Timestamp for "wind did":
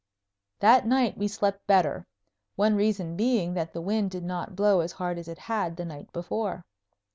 3.81-4.23